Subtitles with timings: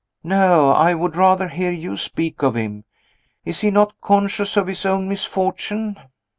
[0.23, 0.71] "No!
[0.71, 2.85] I would rather hear you speak of him.
[3.45, 5.95] Is he not conscious of his own misfortune?"